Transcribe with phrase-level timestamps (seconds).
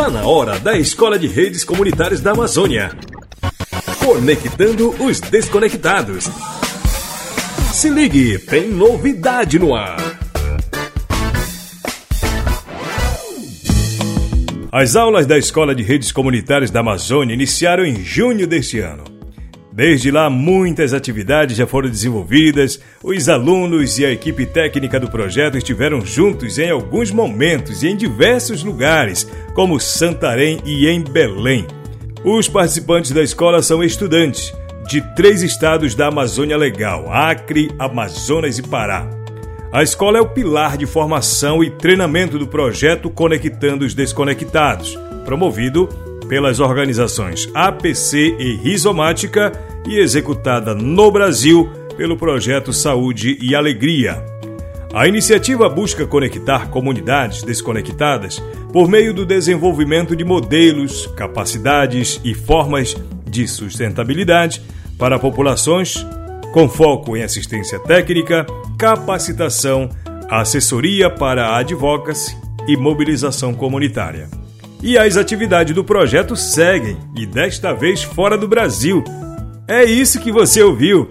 [0.00, 2.90] Está na hora da Escola de Redes Comunitárias da Amazônia.
[4.02, 6.24] Conectando os desconectados.
[7.70, 9.98] Se ligue, tem novidade no ar.
[14.72, 19.19] As aulas da Escola de Redes Comunitárias da Amazônia iniciaram em junho deste ano.
[19.72, 25.56] Desde lá, muitas atividades já foram desenvolvidas, os alunos e a equipe técnica do projeto
[25.56, 31.66] estiveram juntos em alguns momentos e em diversos lugares, como Santarém e em Belém.
[32.24, 34.52] Os participantes da escola são estudantes
[34.88, 39.08] de três estados da Amazônia Legal: Acre, Amazonas e Pará.
[39.72, 45.88] A escola é o pilar de formação e treinamento do projeto Conectando os Desconectados, promovido
[46.30, 49.50] pelas organizações APC e Rizomática
[49.84, 54.24] e executada no Brasil pelo projeto Saúde e Alegria.
[54.94, 58.40] A iniciativa busca conectar comunidades desconectadas
[58.72, 64.62] por meio do desenvolvimento de modelos, capacidades e formas de sustentabilidade
[64.96, 66.06] para populações
[66.52, 68.46] com foco em assistência técnica,
[68.78, 69.88] capacitação,
[70.28, 72.36] assessoria para advocacy
[72.68, 74.28] e mobilização comunitária.
[74.82, 79.04] E as atividades do projeto seguem, e desta vez fora do Brasil.
[79.68, 81.08] É isso que você ouviu.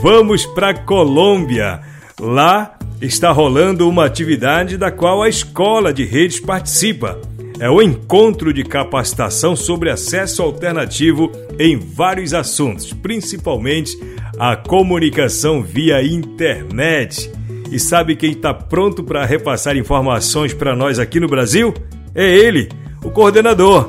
[0.00, 1.80] Vamos para Colômbia.
[2.20, 7.20] Lá está rolando uma atividade da qual a escola de redes participa.
[7.60, 13.98] É o encontro de capacitação sobre acesso alternativo em vários assuntos, principalmente
[14.38, 17.30] a comunicação via internet.
[17.70, 21.74] E sabe quem está pronto para repassar informações para nós aqui no Brasil?
[22.14, 22.68] É ele,
[23.04, 23.88] o coordenador,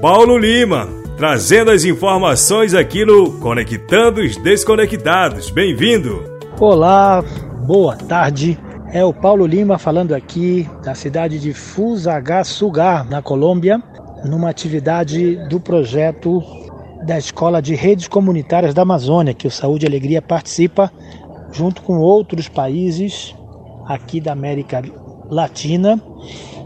[0.00, 5.50] Paulo Lima, trazendo as informações aqui no Conectando os Desconectados.
[5.50, 6.22] Bem-vindo!
[6.58, 7.22] Olá,
[7.66, 8.58] boa tarde.
[8.90, 13.82] É o Paulo Lima falando aqui da cidade de Fusagasugá, na Colômbia,
[14.24, 16.42] numa atividade do projeto
[17.04, 20.90] da Escola de Redes Comunitárias da Amazônia, que o Saúde e Alegria participa
[21.52, 23.34] junto com outros países
[23.86, 24.82] aqui da América
[25.30, 26.00] Latina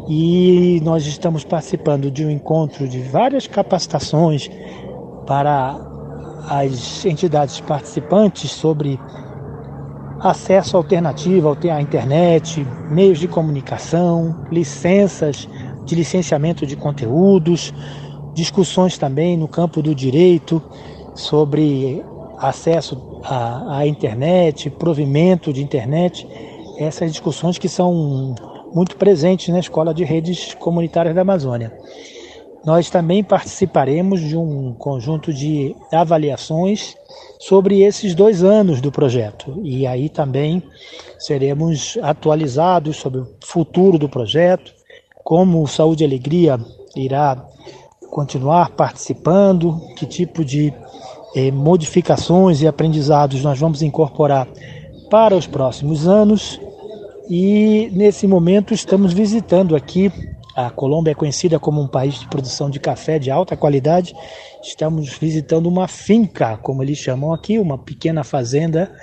[0.08, 4.50] e nós estamos participando de um encontro de várias capacitações
[5.26, 5.78] para
[6.48, 8.98] as entidades participantes sobre
[10.20, 15.48] acesso alternativo à internet, meios de comunicação, licenças
[15.84, 17.72] de licenciamento de conteúdos,
[18.34, 20.62] discussões também no campo do direito
[21.14, 22.04] sobre
[22.38, 26.26] acesso à, à internet, provimento de internet,
[26.78, 28.34] essas discussões que são
[28.74, 31.72] muito presentes na Escola de Redes Comunitárias da Amazônia.
[32.64, 36.96] Nós também participaremos de um conjunto de avaliações
[37.40, 39.60] sobre esses dois anos do projeto.
[39.64, 40.62] E aí também
[41.18, 44.72] seremos atualizados sobre o futuro do projeto,
[45.24, 46.58] como Saúde e Alegria
[46.94, 47.44] irá
[48.10, 50.72] continuar participando, que tipo de
[51.34, 54.46] eh, modificações e aprendizados nós vamos incorporar
[55.10, 56.60] para os próximos anos
[57.28, 60.10] e nesse momento estamos visitando aqui.
[60.54, 64.14] A Colômbia é conhecida como um país de produção de café de alta qualidade.
[64.62, 68.94] Estamos visitando uma finca, como eles chamam aqui, uma pequena fazenda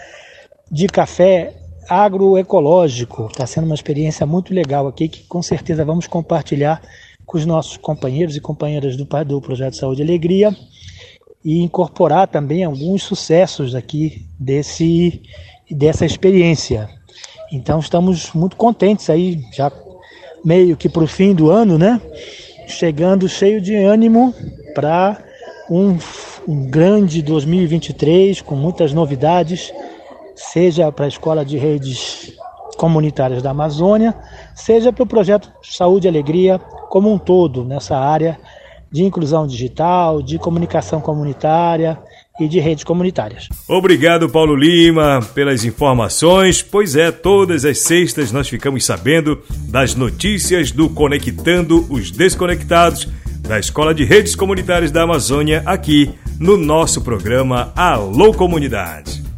[0.71, 1.55] de café
[1.89, 3.27] agroecológico.
[3.31, 6.81] Está sendo uma experiência muito legal aqui que com certeza vamos compartilhar
[7.25, 10.55] com os nossos companheiros e companheiras do, do Projeto Saúde e Alegria
[11.43, 15.23] e incorporar também alguns sucessos aqui desse,
[15.71, 16.98] dessa experiência.
[17.51, 19.71] Então estamos muito contentes aí, já
[20.43, 21.99] meio que para o fim do ano, né?
[22.67, 24.33] Chegando cheio de ânimo
[24.75, 25.17] para
[25.69, 25.97] um,
[26.47, 29.73] um grande 2023 com muitas novidades,
[30.35, 32.33] seja para a Escola de Redes
[32.77, 34.15] Comunitárias da Amazônia,
[34.53, 36.59] seja para o projeto Saúde e Alegria
[36.89, 38.39] como um todo nessa área
[38.91, 41.97] de inclusão digital, de comunicação comunitária
[42.39, 43.49] e de redes comunitárias.
[43.67, 46.61] Obrigado, Paulo Lima, pelas informações.
[46.61, 53.07] Pois é, todas as sextas nós ficamos sabendo das notícias do Conectando os Desconectados
[53.41, 56.09] da Escola de Redes Comunitárias da Amazônia aqui
[56.39, 59.28] no nosso programa Alô Comunidade.